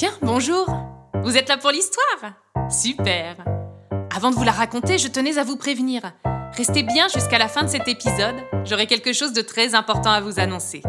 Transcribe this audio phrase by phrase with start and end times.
[0.00, 0.66] Tiens, bonjour
[1.24, 2.32] Vous êtes là pour l'histoire
[2.70, 3.36] Super
[4.16, 6.00] Avant de vous la raconter, je tenais à vous prévenir.
[6.56, 10.22] Restez bien jusqu'à la fin de cet épisode, j'aurai quelque chose de très important à
[10.22, 10.82] vous annoncer.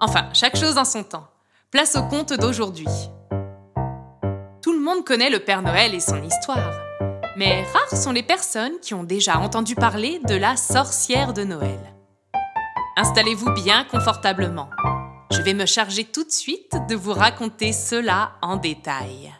[0.00, 1.28] Enfin, chaque chose en son temps.
[1.70, 2.88] Place au conte d'aujourd'hui.
[4.62, 6.72] Tout le monde connaît le Père Noël et son histoire.
[7.36, 11.80] Mais rares sont les personnes qui ont déjà entendu parler de la sorcière de Noël.
[12.96, 14.70] Installez-vous bien confortablement.
[15.32, 19.32] Je vais me charger tout de suite de vous raconter cela en détail.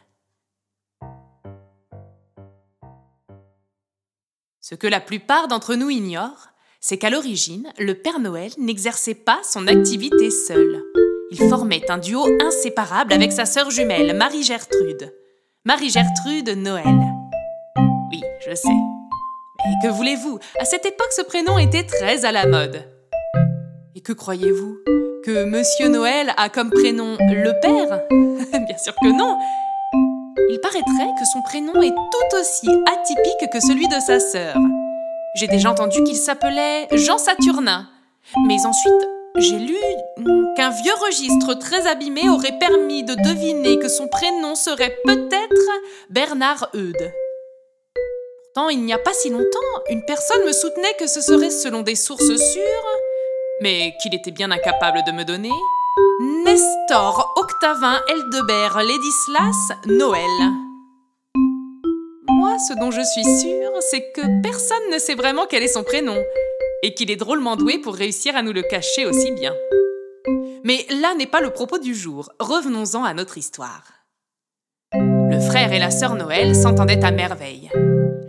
[4.61, 6.49] Ce que la plupart d'entre nous ignorent,
[6.81, 10.83] c'est qu'à l'origine, le Père Noël n'exerçait pas son activité seul.
[11.31, 15.15] Il formait un duo inséparable avec sa sœur jumelle, Marie-Gertrude.
[15.67, 17.01] Marie-Gertrude Noël.
[18.11, 18.69] Oui, je sais.
[18.69, 20.39] Mais que voulez-vous?
[20.59, 22.92] À cette époque, ce prénom était très à la mode.
[23.95, 24.79] Et que croyez-vous
[25.23, 28.01] Que Monsieur Noël a comme prénom le Père?
[28.67, 29.39] Bien sûr que non
[30.49, 34.57] Il paraîtrait que son prénom est tout aussi atypique que celui de sa sœur.
[35.35, 37.87] J'ai déjà entendu qu'il s'appelait Jean Saturnin.
[38.47, 39.77] Mais ensuite, j'ai lu
[40.57, 45.71] qu'un vieux registre très abîmé aurait permis de deviner que son prénom serait peut-être
[46.09, 47.13] Bernard Eudes.
[48.55, 51.83] Pourtant, il n'y a pas si longtemps, une personne me soutenait que ce serait selon
[51.83, 52.99] des sources sûres
[53.63, 55.53] mais qu'il était bien incapable de me donner,
[56.45, 60.53] Nestor Octavin Eldebert Ledislas Noël.
[62.29, 65.85] Moi, ce dont je suis sûre, c'est que personne ne sait vraiment quel est son
[65.85, 66.17] prénom,
[66.83, 69.55] et qu'il est drôlement doué pour réussir à nous le cacher aussi bien.
[70.65, 73.85] Mais là n'est pas le propos du jour, revenons-en à notre histoire.
[74.93, 77.71] Le frère et la sœur Noël s'entendaient à merveille.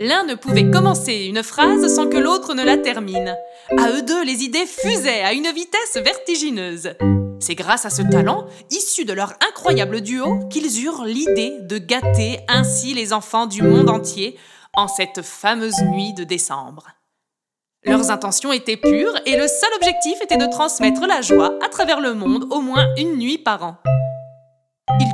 [0.00, 3.36] L'un ne pouvait commencer une phrase sans que l'autre ne la termine.
[3.78, 6.94] À eux deux, les idées fusaient à une vitesse vertigineuse.
[7.40, 12.40] C'est grâce à ce talent, issu de leur incroyable duo, qu'ils eurent l'idée de gâter
[12.48, 14.38] ainsi les enfants du monde entier
[14.74, 16.88] en cette fameuse nuit de décembre.
[17.84, 22.00] Leurs intentions étaient pures et le seul objectif était de transmettre la joie à travers
[22.00, 23.93] le monde au moins une nuit par an.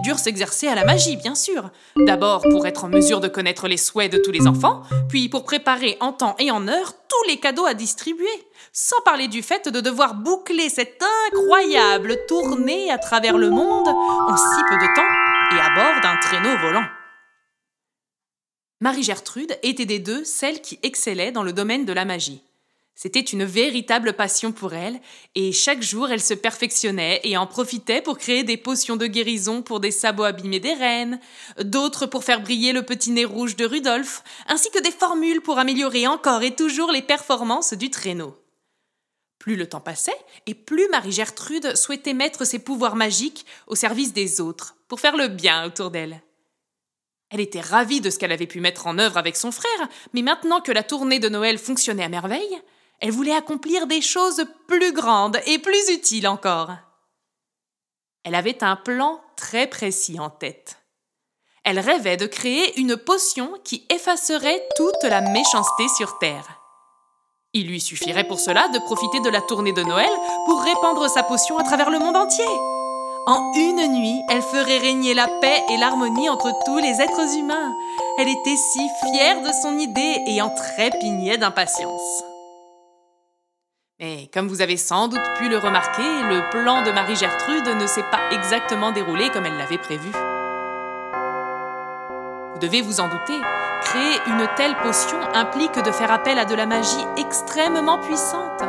[0.03, 1.71] Ils s'exercer à la magie, bien sûr.
[1.97, 5.44] D'abord pour être en mesure de connaître les souhaits de tous les enfants, puis pour
[5.44, 8.27] préparer en temps et en heure tous les cadeaux à distribuer.
[8.72, 11.03] Sans parler du fait de devoir boucler cette
[11.33, 16.16] incroyable tournée à travers le monde en si peu de temps et à bord d'un
[16.16, 16.87] traîneau volant.
[18.81, 22.43] Marie-Gertrude était des deux celle qui excellait dans le domaine de la magie.
[22.95, 25.01] C'était une véritable passion pour elle,
[25.34, 29.62] et chaque jour elle se perfectionnait et en profitait pour créer des potions de guérison
[29.62, 31.19] pour des sabots abîmés des reines,
[31.62, 35.59] d'autres pour faire briller le petit nez rouge de Rudolph, ainsi que des formules pour
[35.59, 38.37] améliorer encore et toujours les performances du traîneau.
[39.39, 40.12] Plus le temps passait,
[40.47, 45.28] et plus Marie-Gertrude souhaitait mettre ses pouvoirs magiques au service des autres, pour faire le
[45.28, 46.22] bien autour d'elle.
[47.31, 50.21] Elle était ravie de ce qu'elle avait pu mettre en œuvre avec son frère, mais
[50.21, 52.61] maintenant que la tournée de Noël fonctionnait à merveille,
[53.00, 56.71] elle voulait accomplir des choses plus grandes et plus utiles encore.
[58.25, 60.77] Elle avait un plan très précis en tête.
[61.65, 66.60] Elle rêvait de créer une potion qui effacerait toute la méchanceté sur Terre.
[67.53, 70.10] Il lui suffirait pour cela de profiter de la tournée de Noël
[70.47, 72.44] pour répandre sa potion à travers le monde entier.
[73.27, 77.75] En une nuit, elle ferait régner la paix et l'harmonie entre tous les êtres humains.
[78.19, 82.25] Elle était si fière de son idée et en trépignait d'impatience.
[84.00, 88.05] Mais comme vous avez sans doute pu le remarquer, le plan de Marie-Gertrude ne s'est
[88.11, 90.09] pas exactement déroulé comme elle l'avait prévu.
[92.55, 93.39] Vous devez vous en douter,
[93.83, 98.62] créer une telle potion implique de faire appel à de la magie extrêmement puissante.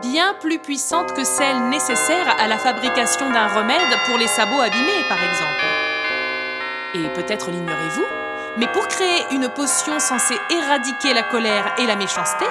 [0.00, 5.04] Bien plus puissante que celle nécessaire à la fabrication d'un remède pour les sabots abîmés,
[5.06, 5.64] par exemple.
[6.94, 8.06] Et peut-être l'ignorez-vous,
[8.56, 12.46] mais pour créer une potion censée éradiquer la colère et la méchanceté,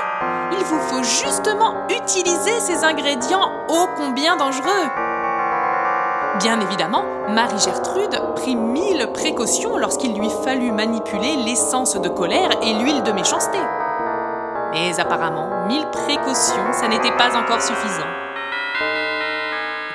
[0.51, 4.89] il vous faut justement utiliser ces ingrédients ô combien dangereux.
[6.39, 13.03] Bien évidemment, Marie-Gertrude prit mille précautions lorsqu'il lui fallut manipuler l'essence de colère et l'huile
[13.03, 13.57] de méchanceté.
[14.71, 18.07] Mais apparemment, mille précautions, ça n'était pas encore suffisant.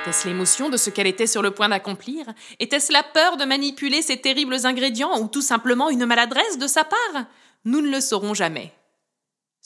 [0.01, 2.25] Était-ce l'émotion de ce qu'elle était sur le point d'accomplir?
[2.59, 6.83] Était-ce la peur de manipuler ces terribles ingrédients ou tout simplement une maladresse de sa
[6.83, 7.25] part?
[7.63, 8.71] Nous ne le saurons jamais.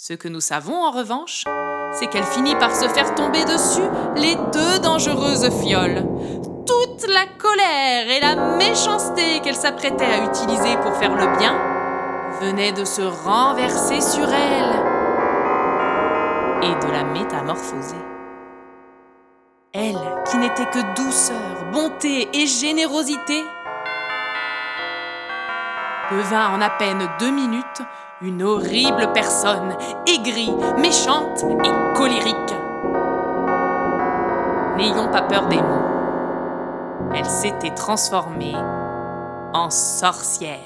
[0.01, 1.43] Ce que nous savons en revanche,
[1.91, 3.83] c'est qu'elle finit par se faire tomber dessus
[4.15, 6.05] les deux dangereuses fioles.
[6.65, 11.53] Toute la colère et la méchanceté qu'elle s'apprêtait à utiliser pour faire le bien
[12.39, 14.71] venaient de se renverser sur elle
[16.63, 17.97] et de la métamorphoser.
[19.73, 19.99] Elle,
[20.31, 23.43] qui n'était que douceur, bonté et générosité,
[26.09, 27.81] devint en à peine deux minutes
[28.21, 29.75] une horrible personne,
[30.05, 32.35] aigrie, méchante et colérique.
[34.77, 37.13] N'ayons pas peur des mots.
[37.15, 38.55] Elle s'était transformée
[39.53, 40.57] en sorcière.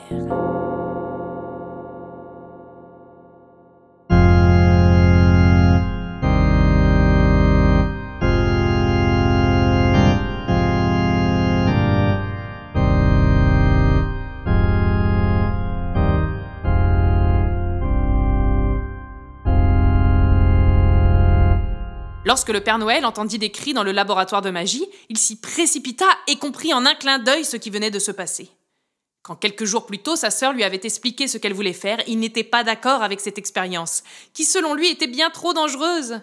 [22.25, 26.05] Lorsque le Père Noël entendit des cris dans le laboratoire de magie, il s'y précipita
[26.27, 28.49] et comprit en un clin d'œil ce qui venait de se passer.
[29.23, 32.19] Quand quelques jours plus tôt sa sœur lui avait expliqué ce qu'elle voulait faire, il
[32.19, 34.03] n'était pas d'accord avec cette expérience,
[34.33, 36.21] qui selon lui était bien trop dangereuse.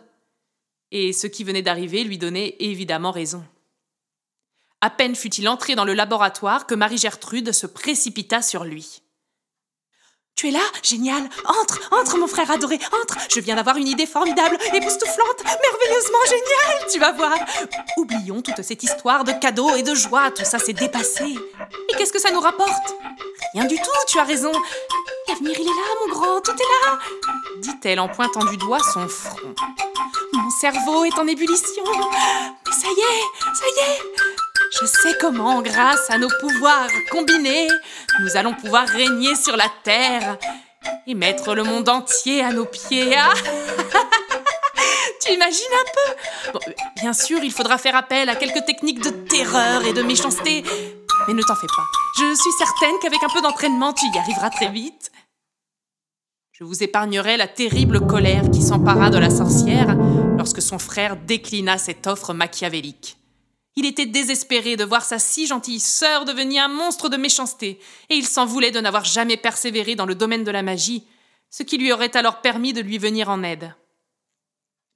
[0.91, 3.44] Et ce qui venait d'arriver lui donnait évidemment raison.
[4.81, 9.03] À peine fut-il entré dans le laboratoire que Marie-Gertrude se précipita sur lui.
[10.41, 10.61] Tu es là?
[10.83, 16.25] Génial Entre, entre mon frère adoré, entre Je viens d'avoir une idée formidable, époustouflante, merveilleusement
[16.25, 17.35] géniale, tu vas voir
[17.99, 21.37] Oublions toute cette histoire de cadeaux et de joie, tout ça s'est dépassé.
[21.91, 22.95] Et qu'est-ce que ça nous rapporte?
[23.53, 24.53] Rien du tout, tu as raison.
[25.29, 26.99] L'avenir, il est là, mon grand, tout est là
[27.59, 29.55] dit-elle en pointant du doigt son front.
[30.33, 31.85] Mon cerveau est en ébullition.
[31.85, 37.69] Mais ça y est, ça y est je sais comment, grâce à nos pouvoirs combinés,
[38.20, 40.38] nous allons pouvoir régner sur la terre
[41.06, 43.17] et mettre le monde entier à nos pieds.
[43.17, 43.32] Ah
[45.25, 46.58] tu imagines un peu?
[46.96, 50.62] Bien sûr, il faudra faire appel à quelques techniques de terreur et de méchanceté,
[51.26, 51.87] mais ne t'en fais pas.
[52.19, 55.11] Je suis certaine qu'avec un peu d'entraînement, tu y arriveras très vite.
[56.52, 59.96] Je vous épargnerai la terrible colère qui s'empara de la sorcière
[60.37, 63.19] lorsque son frère déclina cette offre machiavélique.
[63.76, 67.78] Il était désespéré de voir sa si gentille sœur devenir un monstre de méchanceté,
[68.08, 71.05] et il s'en voulait de n'avoir jamais persévéré dans le domaine de la magie,
[71.50, 73.75] ce qui lui aurait alors permis de lui venir en aide.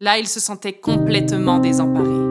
[0.01, 2.24] Là, il se sentait complètement désemparé.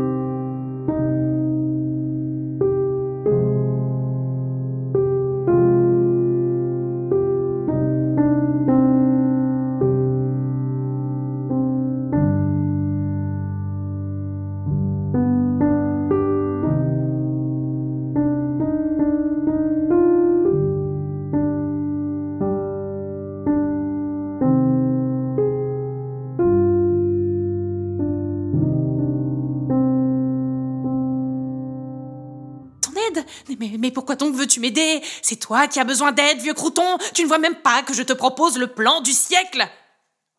[34.59, 35.01] M'aider?
[35.21, 38.03] C'est toi qui as besoin d'aide, vieux crouton Tu ne vois même pas que je
[38.03, 39.67] te propose le plan du siècle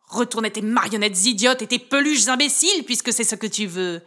[0.07, 4.01] Retourne tes marionnettes idiotes et tes peluches imbéciles, puisque c'est ce que tu veux.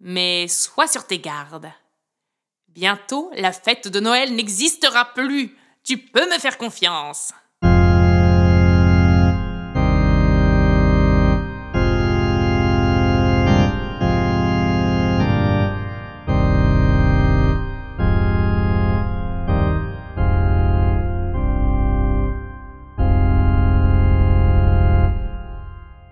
[0.00, 1.70] Mais sois sur tes gardes.
[2.68, 5.56] Bientôt, la fête de Noël n'existera plus.
[5.84, 7.32] Tu peux me faire confiance.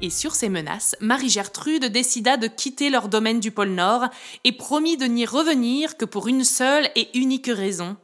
[0.05, 4.05] Et sur ces menaces, Marie-Gertrude décida de quitter leur domaine du pôle Nord
[4.45, 7.97] et promit de n'y revenir que pour une seule et unique raison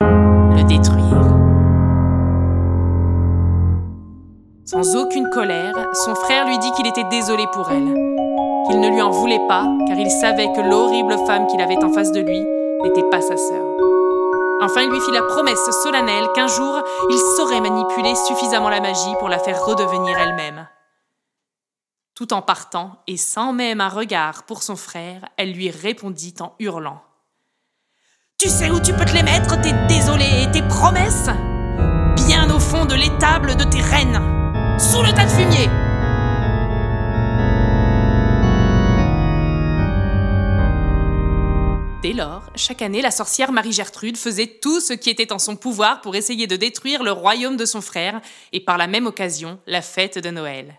[0.00, 1.22] le détruire.
[4.64, 7.94] Sans aucune colère, son frère lui dit qu'il était désolé pour elle,
[8.66, 11.92] qu'il ne lui en voulait pas car il savait que l'horrible femme qu'il avait en
[11.92, 12.40] face de lui
[12.82, 13.64] n'était pas sa sœur.
[14.62, 19.14] Enfin, il lui fit la promesse solennelle qu'un jour, il saurait manipuler suffisamment la magie
[19.20, 20.66] pour la faire redevenir elle-même.
[22.16, 26.54] Tout en partant, et sans même un regard pour son frère, elle lui répondit en
[26.58, 27.02] hurlant.
[28.38, 31.28] Tu sais où tu peux te les mettre, tes désolés et tes promesses?
[32.26, 34.18] Bien au fond de l'étable de tes reines,
[34.78, 35.68] sous le tas de fumier
[42.02, 46.00] Dès lors, chaque année, la sorcière Marie-Gertrude faisait tout ce qui était en son pouvoir
[46.00, 48.22] pour essayer de détruire le royaume de son frère
[48.54, 50.78] et par la même occasion la fête de Noël.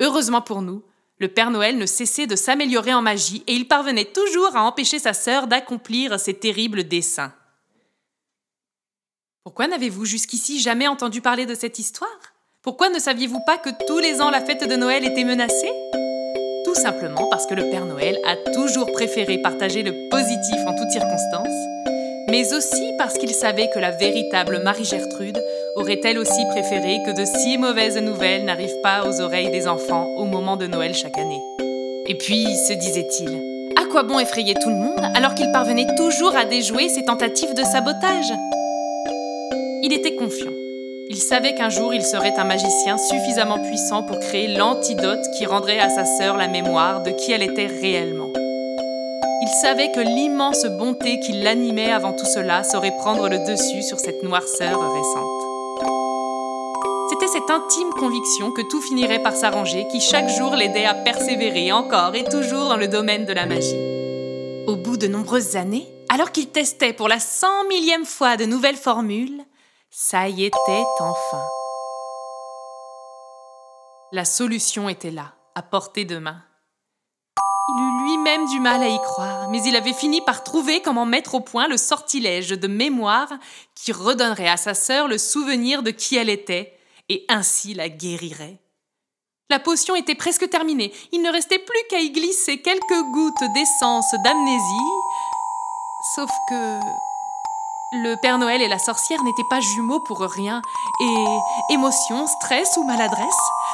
[0.00, 0.82] Heureusement pour nous,
[1.18, 4.98] le Père Noël ne cessait de s'améliorer en magie et il parvenait toujours à empêcher
[4.98, 7.32] sa sœur d'accomplir ses terribles desseins.
[9.42, 12.08] Pourquoi n'avez-vous jusqu'ici jamais entendu parler de cette histoire?
[12.62, 15.72] Pourquoi ne saviez-vous pas que tous les ans la fête de Noël était menacée?
[16.64, 20.90] Tout simplement parce que le Père Noël a toujours préféré partager le positif en toutes
[20.90, 21.48] circonstances,
[22.28, 25.42] mais aussi parce qu'il savait que la véritable Marie-Gertrude
[25.78, 30.24] aurait-elle aussi préféré que de si mauvaises nouvelles n'arrivent pas aux oreilles des enfants au
[30.24, 31.40] moment de Noël chaque année?
[32.06, 33.28] Et puis, se disait-il,
[33.76, 37.54] à quoi bon effrayer tout le monde alors qu'il parvenait toujours à déjouer ses tentatives
[37.54, 38.32] de sabotage?
[39.82, 40.52] Il était confiant.
[41.10, 45.78] Il savait qu'un jour il serait un magicien suffisamment puissant pour créer l'antidote qui rendrait
[45.78, 48.30] à sa sœur la mémoire de qui elle était réellement.
[49.40, 53.98] Il savait que l'immense bonté qui l'animait avant tout cela saurait prendre le dessus sur
[53.98, 55.47] cette noirceur récente.
[57.18, 61.72] C'était cette intime conviction que tout finirait par s'arranger qui chaque jour l'aidait à persévérer
[61.72, 63.74] encore et toujours dans le domaine de la magie.
[64.68, 68.76] Au bout de nombreuses années, alors qu'il testait pour la cent millième fois de nouvelles
[68.76, 69.42] formules,
[69.90, 71.42] ça y était enfin.
[74.12, 76.40] La solution était là, à portée de main.
[77.68, 81.06] Il eut lui-même du mal à y croire, mais il avait fini par trouver comment
[81.06, 83.32] mettre au point le sortilège de mémoire
[83.74, 86.77] qui redonnerait à sa sœur le souvenir de qui elle était
[87.08, 88.60] et ainsi la guérirait.
[89.50, 94.14] La potion était presque terminée, il ne restait plus qu'à y glisser quelques gouttes d'essence
[94.22, 94.92] d'amnésie,
[96.14, 96.80] sauf que
[97.92, 100.60] le Père Noël et la sorcière n'étaient pas jumeaux pour rien,
[101.00, 103.24] et émotion, stress ou maladresse,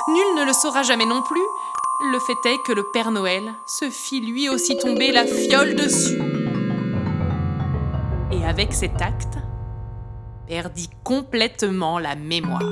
[0.06, 1.42] nul ne le saura jamais non plus.
[2.12, 6.20] Le fait est que le Père Noël se fit lui aussi tomber la fiole dessus.
[8.30, 9.38] Et avec cet acte,
[10.46, 12.62] perdit complètement la mémoire.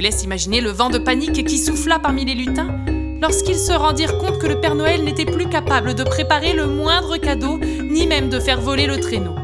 [0.00, 2.74] Vous laisse imaginer le vent de panique qui souffla parmi les lutins
[3.20, 7.18] lorsqu'ils se rendirent compte que le Père Noël n'était plus capable de préparer le moindre
[7.18, 9.34] cadeau, ni même de faire voler le traîneau.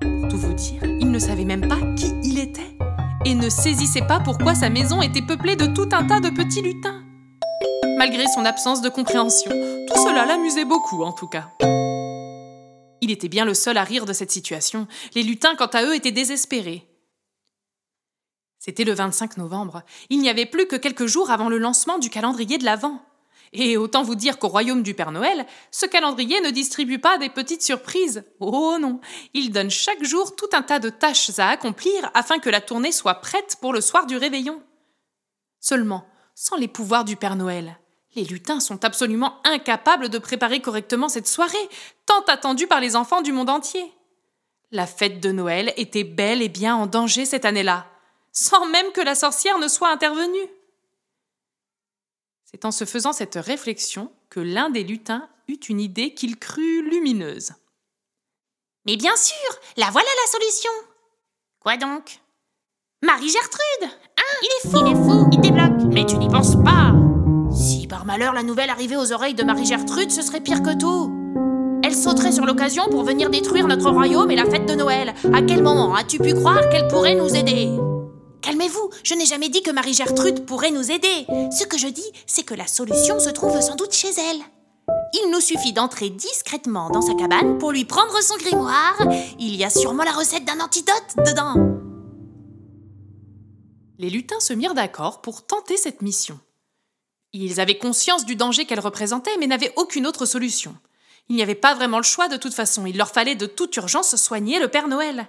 [0.00, 2.76] Pour tout vous dire, il ne savait même pas qui il était
[3.24, 6.62] et ne saisissait pas pourquoi sa maison était peuplée de tout un tas de petits
[6.62, 7.00] lutins.
[7.98, 11.50] Malgré son absence de compréhension, tout cela l'amusait beaucoup en tout cas.
[13.00, 14.88] Il était bien le seul à rire de cette situation.
[15.14, 16.88] Les lutins, quant à eux, étaient désespérés.
[18.64, 19.82] C'était le 25 novembre.
[20.08, 23.02] Il n'y avait plus que quelques jours avant le lancement du calendrier de l'Avent.
[23.52, 27.28] Et autant vous dire qu'au royaume du Père Noël, ce calendrier ne distribue pas des
[27.28, 28.22] petites surprises.
[28.38, 29.00] Oh non,
[29.34, 32.92] il donne chaque jour tout un tas de tâches à accomplir afin que la tournée
[32.92, 34.62] soit prête pour le soir du réveillon.
[35.58, 37.76] Seulement, sans les pouvoirs du Père Noël,
[38.14, 41.68] les lutins sont absolument incapables de préparer correctement cette soirée,
[42.06, 43.92] tant attendue par les enfants du monde entier.
[44.70, 47.88] La fête de Noël était bel et bien en danger cette année-là
[48.32, 50.48] sans même que la sorcière ne soit intervenue.
[52.44, 56.82] C'est en se faisant cette réflexion que l'un des lutins eut une idée qu'il crut
[56.90, 57.52] lumineuse.
[58.86, 60.70] Mais bien sûr, la voilà la solution.
[61.60, 62.18] Quoi donc?
[63.02, 63.90] Marie-Gertrude!
[64.16, 64.78] Ah, il est fou!
[64.84, 65.92] Il est fou, il débloque!
[65.92, 66.92] Mais tu n'y penses pas!
[67.54, 71.12] Si par malheur la nouvelle arrivait aux oreilles de Marie-Gertrude, ce serait pire que tout.
[71.84, 75.14] Elle sauterait sur l'occasion pour venir détruire notre royaume et la fête de Noël.
[75.32, 77.68] À quel moment as-tu pu croire qu'elle pourrait nous aider?
[78.42, 81.26] Calmez-vous, je n'ai jamais dit que Marie-Gertrude pourrait nous aider.
[81.56, 84.42] Ce que je dis, c'est que la solution se trouve sans doute chez elle.
[85.14, 88.96] Il nous suffit d'entrer discrètement dans sa cabane pour lui prendre son grimoire.
[89.38, 91.54] Il y a sûrement la recette d'un antidote dedans.
[93.98, 96.40] Les lutins se mirent d'accord pour tenter cette mission.
[97.32, 100.74] Ils avaient conscience du danger qu'elle représentait, mais n'avaient aucune autre solution.
[101.28, 103.76] Il n'y avait pas vraiment le choix de toute façon, il leur fallait de toute
[103.76, 105.28] urgence soigner le Père Noël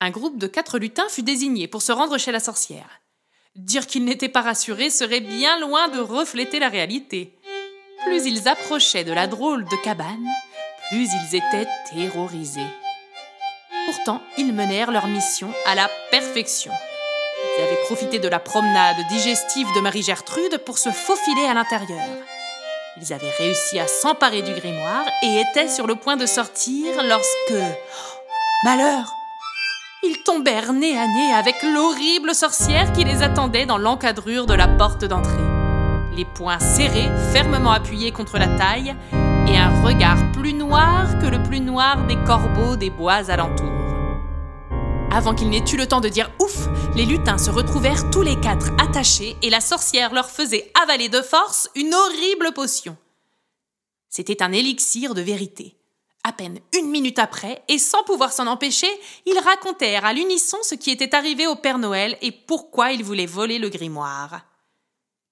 [0.00, 3.00] un groupe de quatre lutins fut désigné pour se rendre chez la sorcière.
[3.54, 7.38] Dire qu'ils n'étaient pas rassurés serait bien loin de refléter la réalité.
[8.04, 10.28] Plus ils approchaient de la drôle de cabane,
[10.90, 12.60] plus ils étaient terrorisés.
[13.86, 16.72] Pourtant, ils menèrent leur mission à la perfection.
[17.58, 22.04] Ils avaient profité de la promenade digestive de Marie-Gertrude pour se faufiler à l'intérieur.
[23.00, 27.62] Ils avaient réussi à s'emparer du grimoire et étaient sur le point de sortir lorsque...
[28.64, 29.14] Malheur
[30.08, 34.68] ils tombèrent nez à nez avec l'horrible sorcière qui les attendait dans l'encadrure de la
[34.68, 35.42] porte d'entrée.
[36.16, 38.94] Les poings serrés, fermement appuyés contre la taille,
[39.48, 43.72] et un regard plus noir que le plus noir des corbeaux des bois alentours.
[45.10, 48.38] Avant qu'ils n'aient eu le temps de dire ouf, les lutins se retrouvèrent tous les
[48.40, 52.96] quatre attachés et la sorcière leur faisait avaler de force une horrible potion.
[54.08, 55.76] C'était un élixir de vérité.
[56.28, 58.88] À peine une minute après, et sans pouvoir s'en empêcher,
[59.26, 63.26] ils racontèrent à l'unisson ce qui était arrivé au Père Noël et pourquoi ils voulaient
[63.26, 64.40] voler le grimoire.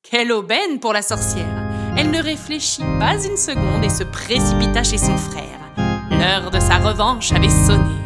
[0.09, 1.53] Quelle aubaine pour la sorcière
[1.99, 5.59] Elle ne réfléchit pas une seconde et se précipita chez son frère.
[6.13, 7.97] L'heure de sa revanche avait sonné.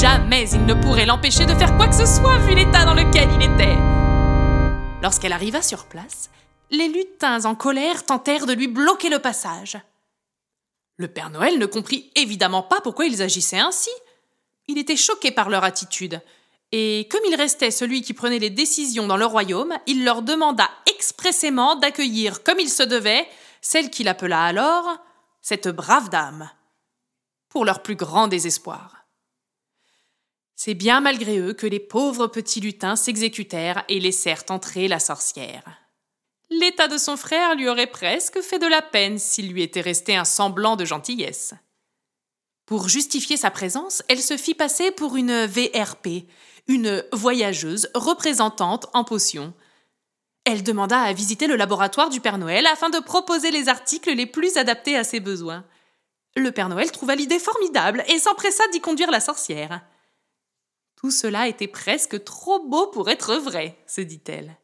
[0.00, 3.28] Jamais il ne pourrait l'empêcher de faire quoi que ce soit vu l'état dans lequel
[3.34, 3.78] il était.
[5.02, 6.30] Lorsqu'elle arriva sur place,
[6.70, 9.76] les lutins en colère tentèrent de lui bloquer le passage.
[10.98, 13.90] Le Père Noël ne comprit évidemment pas pourquoi ils agissaient ainsi.
[14.66, 16.20] Il était choqué par leur attitude,
[16.72, 20.68] et comme il restait celui qui prenait les décisions dans le royaume, il leur demanda
[20.86, 23.26] expressément d'accueillir comme il se devait
[23.62, 24.98] celle qu'il appela alors
[25.40, 26.50] cette brave dame,
[27.48, 29.06] pour leur plus grand désespoir.
[30.56, 35.64] C'est bien malgré eux que les pauvres petits lutins s'exécutèrent et laissèrent entrer la sorcière.
[36.50, 40.16] L'état de son frère lui aurait presque fait de la peine s'il lui était resté
[40.16, 41.54] un semblant de gentillesse.
[42.68, 46.26] Pour justifier sa présence, elle se fit passer pour une VRP,
[46.66, 49.54] une voyageuse représentante en potions.
[50.44, 54.26] Elle demanda à visiter le laboratoire du Père Noël afin de proposer les articles les
[54.26, 55.64] plus adaptés à ses besoins.
[56.36, 59.82] Le Père Noël trouva l'idée formidable et s'empressa d'y conduire la sorcière.
[60.96, 64.57] Tout cela était presque trop beau pour être vrai, se dit-elle.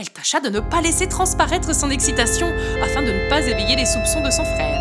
[0.00, 2.50] Elle tâcha de ne pas laisser transparaître son excitation
[2.82, 4.80] afin de ne pas éveiller les soupçons de son frère.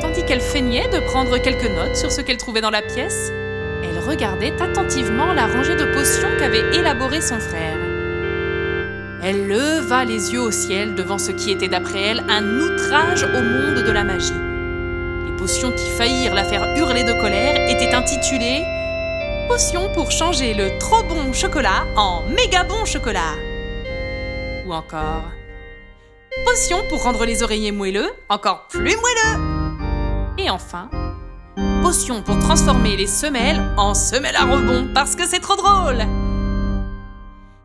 [0.00, 3.30] Tandis qu'elle feignait de prendre quelques notes sur ce qu'elle trouvait dans la pièce,
[3.84, 7.78] elle regardait attentivement la rangée de potions qu'avait élaborée son frère.
[9.22, 13.42] Elle leva les yeux au ciel devant ce qui était d'après elle un outrage au
[13.42, 14.32] monde de la magie.
[15.24, 18.64] Les potions qui faillirent la faire hurler de colère étaient intitulées
[19.46, 23.36] Potions pour changer le trop bon chocolat en méga bon chocolat
[24.72, 25.24] encore
[26.44, 29.38] Potion pour rendre les oreillers moelleux encore plus moelleux.
[30.38, 30.88] Et enfin,
[31.82, 36.02] potion pour transformer les semelles en semelles à rebond parce que c'est trop drôle.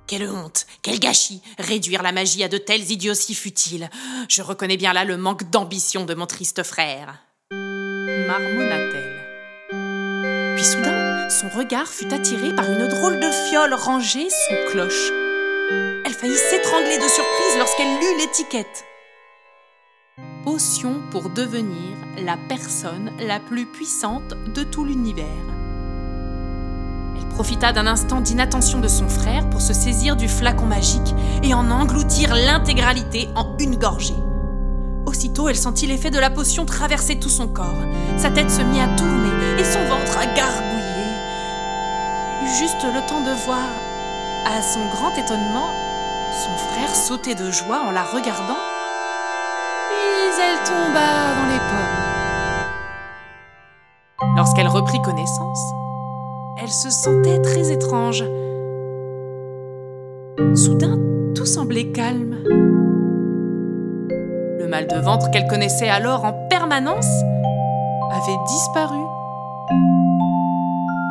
[0.05, 3.89] Quelle honte, quel gâchis, réduire la magie à de telles idioties futiles.
[4.29, 7.15] Je reconnais bien là le manque d'ambition de mon triste frère.
[7.51, 9.17] Marmonna-t-elle.
[10.55, 15.11] Puis soudain, son regard fut attiré par une drôle de fiole rangée sous cloche.
[16.07, 18.85] Elle faillit s'étrangler de surprise lorsqu'elle lut l'étiquette.
[20.45, 25.25] Potion pour devenir la personne la plus puissante de tout l'univers.
[27.17, 31.53] Elle profita d'un instant d'inattention de son frère pour se saisir du flacon magique et
[31.53, 34.15] en engloutir l'intégralité en une gorgée.
[35.05, 37.83] Aussitôt, elle sentit l'effet de la potion traverser tout son corps.
[38.15, 41.11] Sa tête se mit à tourner et son ventre à gargouiller.
[42.39, 43.67] Elle eut juste le temps de voir,
[44.45, 45.67] à son grand étonnement,
[46.37, 48.61] son frère sautait de joie en la regardant,
[49.89, 52.07] puis elle tomba dans les pommes.
[54.35, 55.73] Lorsqu'elle reprit connaissance,
[56.61, 58.23] elle se sentait très étrange.
[60.53, 60.99] Soudain,
[61.35, 62.37] tout semblait calme.
[64.59, 67.09] Le mal de ventre qu'elle connaissait alors en permanence
[68.11, 68.99] avait disparu.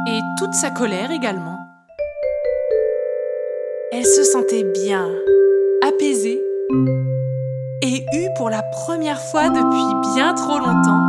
[0.07, 1.56] Et toute sa colère également.
[3.93, 5.09] Elle se sentait bien,
[5.87, 6.43] apaisée,
[7.83, 11.05] et eut pour la première fois depuis bien trop longtemps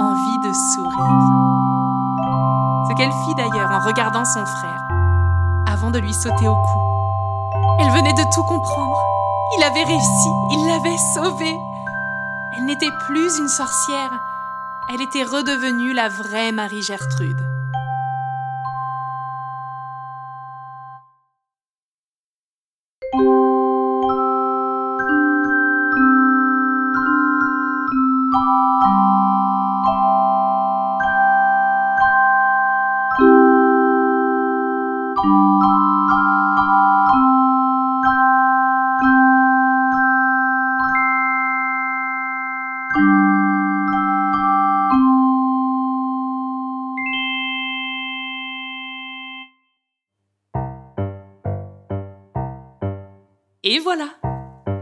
[0.00, 1.20] envie de sourire.
[2.88, 4.80] Ce qu'elle fit d'ailleurs en regardant son frère,
[5.70, 6.80] avant de lui sauter au cou.
[7.78, 9.02] Elle venait de tout comprendre.
[9.58, 11.58] Il avait réussi, il l'avait sauvée.
[12.56, 14.18] Elle n'était plus une sorcière,
[14.94, 17.55] elle était redevenue la vraie Marie Gertrude.
[53.68, 54.06] Et voilà,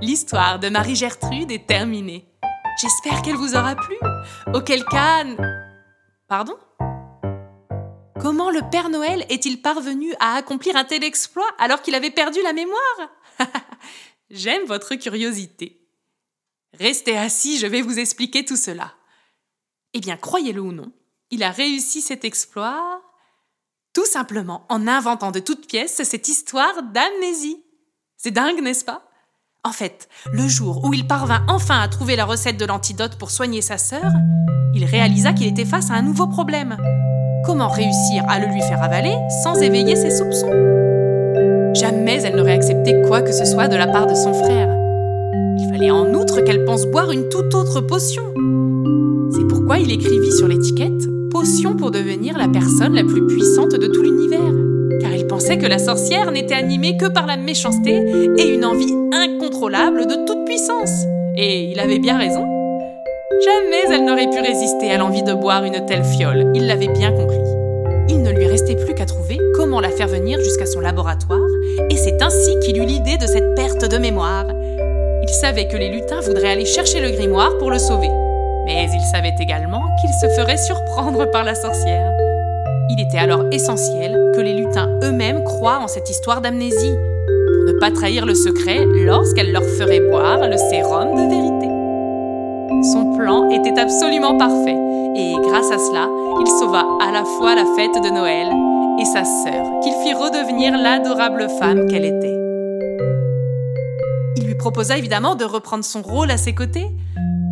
[0.02, 2.26] l'histoire de Marie-Gertrude est terminée.
[2.84, 3.96] J'espère qu'elle vous aura plu.
[4.52, 5.24] Auquel cas...
[6.28, 6.58] Pardon?
[8.20, 12.42] Comment le Père Noël est-il parvenu à accomplir un tel exploit alors qu'il avait perdu
[12.42, 13.10] la mémoire?
[14.30, 15.80] J'aime votre curiosité.
[16.78, 18.92] Restez assis, je vais vous expliquer tout cela.
[19.94, 20.92] Eh bien, croyez-le ou non,
[21.30, 23.02] il a réussi cet exploit
[23.94, 27.64] tout simplement en inventant de toutes pièces cette histoire d'amnésie.
[28.18, 29.08] C'est dingue, n'est-ce pas?
[29.66, 33.30] En fait, le jour où il parvint enfin à trouver la recette de l'antidote pour
[33.30, 34.12] soigner sa sœur,
[34.74, 36.76] il réalisa qu'il était face à un nouveau problème.
[37.46, 40.52] Comment réussir à le lui faire avaler sans éveiller ses soupçons?
[41.74, 44.68] Jamais elle n'aurait accepté quoi que ce soit de la part de son frère.
[45.58, 48.24] Il fallait en outre qu'elle pense boire une toute autre potion.
[49.34, 53.86] C'est pourquoi il écrivit sur l'étiquette Potion pour devenir la personne la plus puissante de
[53.86, 54.33] tout l'univers.
[55.24, 57.92] Il pensait que la sorcière n'était animée que par la méchanceté
[58.36, 61.06] et une envie incontrôlable de toute puissance.
[61.34, 62.44] Et il avait bien raison.
[63.42, 67.10] Jamais elle n'aurait pu résister à l'envie de boire une telle fiole, il l'avait bien
[67.10, 67.40] compris.
[68.10, 71.48] Il ne lui restait plus qu'à trouver comment la faire venir jusqu'à son laboratoire,
[71.88, 74.44] et c'est ainsi qu'il eut l'idée de cette perte de mémoire.
[75.22, 78.10] Il savait que les lutins voudraient aller chercher le grimoire pour le sauver,
[78.66, 82.12] mais il savait également qu'il se ferait surprendre par la sorcière.
[82.90, 86.94] Il était alors essentiel que les lutins eux-mêmes croient en cette histoire d'amnésie,
[87.26, 91.68] pour ne pas trahir le secret lorsqu'elle leur ferait boire le sérum de vérité.
[92.92, 94.76] Son plan était absolument parfait,
[95.16, 96.08] et grâce à cela,
[96.40, 98.48] il sauva à la fois la fête de Noël
[99.00, 102.38] et sa sœur, qu'il fit redevenir l'adorable femme qu'elle était.
[104.36, 106.86] Il lui proposa évidemment de reprendre son rôle à ses côtés,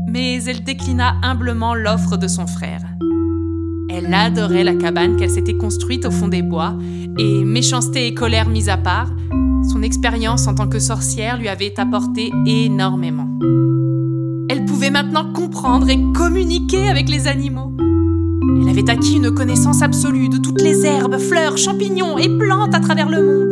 [0.06, 2.82] mais elle déclina humblement l'offre de son frère.
[3.94, 6.78] Elle adorait la cabane qu'elle s'était construite au fond des bois,
[7.18, 9.10] et méchanceté et colère mises à part,
[9.70, 13.28] son expérience en tant que sorcière lui avait apporté énormément.
[14.48, 17.72] Elle pouvait maintenant comprendre et communiquer avec les animaux.
[18.62, 22.80] Elle avait acquis une connaissance absolue de toutes les herbes, fleurs, champignons et plantes à
[22.80, 23.51] travers le monde.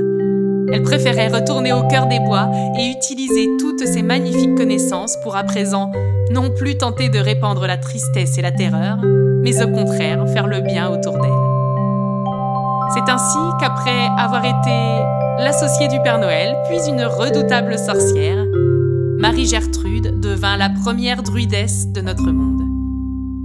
[0.72, 5.44] Elle préférait retourner au cœur des bois et utiliser toutes ces magnifiques connaissances pour à
[5.44, 5.90] présent
[6.30, 8.98] non plus tenter de répandre la tristesse et la terreur,
[9.42, 11.30] mais au contraire faire le bien autour d'elle.
[12.94, 15.04] C'est ainsi qu'après avoir été
[15.38, 18.44] l'associée du Père Noël, puis une redoutable sorcière,
[19.18, 22.62] Marie-Gertrude devint la première druidesse de notre monde.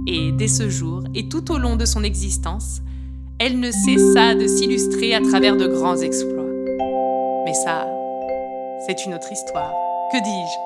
[0.06, 2.80] Et dès ce jour, et tout au long de son existence,
[3.38, 6.35] elle ne cessa de s'illustrer à travers de grands exploits.
[7.64, 7.86] Ça,
[8.84, 9.72] c'est une autre histoire.
[10.12, 10.58] Que dis-je?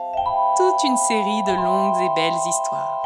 [0.57, 2.97] Toute une série de longues et belles histoires.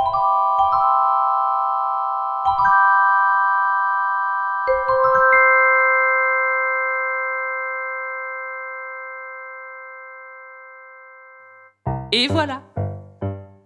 [12.13, 12.63] Et voilà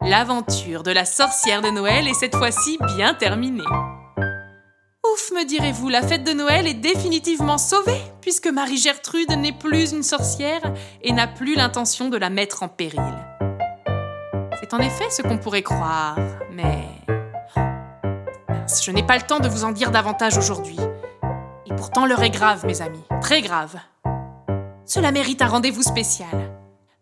[0.00, 3.62] L'aventure de la sorcière de Noël est cette fois-ci bien terminée.
[5.06, 10.02] Ouf, me direz-vous, la fête de Noël est définitivement sauvée, puisque Marie-Gertrude n'est plus une
[10.02, 10.60] sorcière
[11.02, 13.00] et n'a plus l'intention de la mettre en péril.
[14.60, 16.18] C'est en effet ce qu'on pourrait croire,
[16.52, 16.84] mais...
[18.82, 20.76] Je n'ai pas le temps de vous en dire davantage aujourd'hui.
[21.66, 23.76] Et pourtant l'heure est grave, mes amis, très grave.
[24.84, 26.52] Cela mérite un rendez-vous spécial.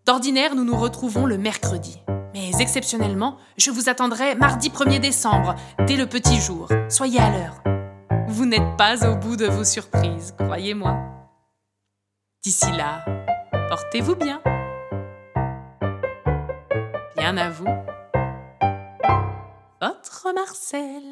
[0.04, 2.02] D'ordinaire, nous nous retrouvons le mercredi.
[2.34, 5.56] Mais exceptionnellement, je vous attendrai mardi 1er décembre,
[5.86, 6.68] dès le petit jour.
[6.88, 7.75] Soyez à l'heure.
[8.28, 10.98] Vous n'êtes pas au bout de vos surprises, croyez-moi.
[12.42, 13.04] D'ici là,
[13.68, 14.42] portez-vous bien.
[17.16, 17.66] Bien à vous.
[19.80, 21.02] Votre Marcel.